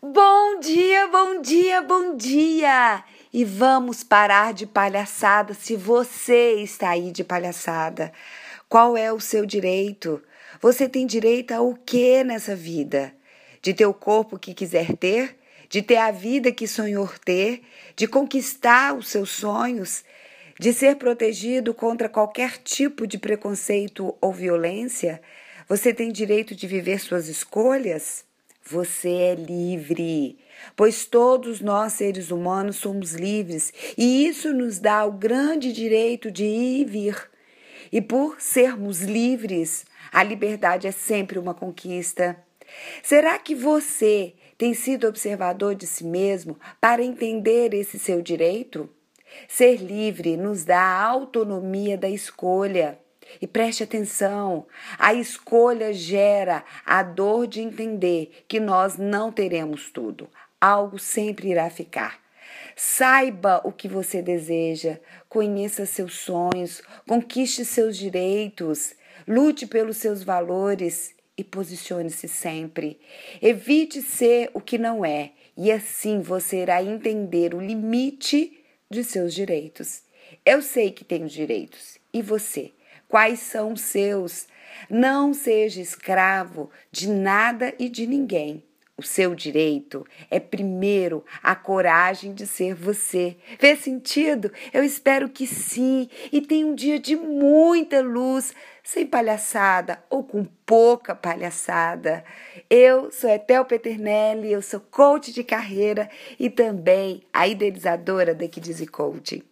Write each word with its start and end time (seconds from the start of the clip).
Bom 0.00 0.60
dia, 0.60 1.08
bom 1.08 1.42
dia, 1.42 1.82
bom 1.82 2.16
dia! 2.16 3.02
E 3.32 3.44
vamos 3.44 4.04
parar 4.04 4.54
de 4.54 4.64
palhaçada 4.64 5.54
se 5.54 5.74
você 5.74 6.52
está 6.62 6.90
aí 6.90 7.10
de 7.10 7.24
palhaçada. 7.24 8.12
Qual 8.68 8.96
é 8.96 9.12
o 9.12 9.18
seu 9.18 9.44
direito? 9.44 10.22
Você 10.62 10.88
tem 10.88 11.04
direito 11.04 11.50
a 11.50 11.60
o 11.60 11.74
que 11.74 12.22
nessa 12.22 12.54
vida? 12.54 13.12
De 13.60 13.74
ter 13.74 13.86
o 13.86 13.92
corpo 13.92 14.38
que 14.38 14.54
quiser 14.54 14.96
ter? 14.96 15.36
De 15.68 15.82
ter 15.82 15.96
a 15.96 16.12
vida 16.12 16.52
que 16.52 16.68
sonhou 16.68 17.10
ter? 17.24 17.62
De 17.96 18.06
conquistar 18.06 18.94
os 18.94 19.08
seus 19.08 19.30
sonhos? 19.30 20.04
De 20.60 20.72
ser 20.72 20.94
protegido 20.94 21.74
contra 21.74 22.08
qualquer 22.08 22.58
tipo 22.58 23.04
de 23.04 23.18
preconceito 23.18 24.16
ou 24.20 24.32
violência? 24.32 25.20
Você 25.68 25.92
tem 25.92 26.12
direito 26.12 26.54
de 26.54 26.68
viver 26.68 27.00
suas 27.00 27.26
escolhas? 27.26 28.27
Você 28.70 29.08
é 29.08 29.34
livre, 29.34 30.38
pois 30.76 31.06
todos 31.06 31.62
nós 31.62 31.94
seres 31.94 32.30
humanos 32.30 32.76
somos 32.76 33.14
livres 33.14 33.72
e 33.96 34.26
isso 34.26 34.52
nos 34.52 34.78
dá 34.78 35.06
o 35.06 35.12
grande 35.12 35.72
direito 35.72 36.30
de 36.30 36.44
ir 36.44 36.82
e 36.82 36.84
vir. 36.84 37.30
E 37.90 38.02
por 38.02 38.38
sermos 38.38 39.00
livres, 39.00 39.86
a 40.12 40.22
liberdade 40.22 40.86
é 40.86 40.90
sempre 40.90 41.38
uma 41.38 41.54
conquista. 41.54 42.36
Será 43.02 43.38
que 43.38 43.54
você 43.54 44.34
tem 44.58 44.74
sido 44.74 45.08
observador 45.08 45.74
de 45.74 45.86
si 45.86 46.04
mesmo 46.04 46.58
para 46.78 47.02
entender 47.02 47.72
esse 47.72 47.98
seu 47.98 48.20
direito? 48.20 48.86
Ser 49.48 49.76
livre 49.76 50.36
nos 50.36 50.62
dá 50.66 50.78
a 50.78 51.04
autonomia 51.06 51.96
da 51.96 52.10
escolha. 52.10 52.98
E 53.40 53.46
preste 53.46 53.82
atenção: 53.82 54.66
a 54.98 55.14
escolha 55.14 55.92
gera 55.92 56.64
a 56.84 57.02
dor 57.02 57.46
de 57.46 57.60
entender 57.60 58.44
que 58.48 58.60
nós 58.60 58.96
não 58.96 59.30
teremos 59.30 59.90
tudo. 59.90 60.28
Algo 60.60 60.98
sempre 60.98 61.50
irá 61.50 61.68
ficar. 61.70 62.20
Saiba 62.74 63.60
o 63.64 63.72
que 63.72 63.88
você 63.88 64.22
deseja, 64.22 65.00
conheça 65.28 65.84
seus 65.84 66.14
sonhos, 66.14 66.80
conquiste 67.08 67.64
seus 67.64 67.96
direitos, 67.96 68.94
lute 69.26 69.66
pelos 69.66 69.96
seus 69.96 70.22
valores 70.22 71.14
e 71.36 71.42
posicione-se 71.42 72.28
sempre. 72.28 72.98
Evite 73.42 74.00
ser 74.00 74.50
o 74.54 74.60
que 74.60 74.78
não 74.78 75.04
é, 75.04 75.32
e 75.56 75.70
assim 75.70 76.20
você 76.20 76.62
irá 76.62 76.82
entender 76.82 77.54
o 77.54 77.60
limite 77.60 78.64
de 78.90 79.02
seus 79.04 79.34
direitos. 79.34 80.02
Eu 80.44 80.62
sei 80.62 80.90
que 80.90 81.04
tenho 81.04 81.28
direitos, 81.28 81.98
e 82.12 82.22
você? 82.22 82.72
Quais 83.08 83.40
são 83.40 83.72
os 83.72 83.80
seus. 83.80 84.46
Não 84.88 85.34
seja 85.34 85.80
escravo 85.80 86.70
de 86.92 87.08
nada 87.08 87.74
e 87.78 87.88
de 87.88 88.06
ninguém. 88.06 88.62
O 88.98 89.02
seu 89.02 89.32
direito 89.32 90.04
é 90.28 90.40
primeiro 90.40 91.24
a 91.40 91.54
coragem 91.54 92.34
de 92.34 92.48
ser 92.48 92.74
você. 92.74 93.36
Fez 93.56 93.78
sentido? 93.78 94.50
Eu 94.72 94.82
espero 94.82 95.28
que 95.28 95.46
sim. 95.46 96.08
E 96.32 96.40
tenha 96.40 96.66
um 96.66 96.74
dia 96.74 96.98
de 96.98 97.14
muita 97.14 98.00
luz, 98.00 98.52
sem 98.82 99.06
palhaçada 99.06 100.02
ou 100.10 100.24
com 100.24 100.44
pouca 100.66 101.14
palhaçada. 101.14 102.24
Eu 102.68 103.12
sou 103.12 103.30
Etel 103.30 103.64
Peternelli, 103.64 104.50
eu 104.50 104.60
sou 104.60 104.80
coach 104.80 105.32
de 105.32 105.44
carreira 105.44 106.10
e 106.36 106.50
também 106.50 107.22
a 107.32 107.46
idealizadora 107.46 108.34
da 108.34 108.48
Kids 108.48 108.84
Coaching. 108.90 109.44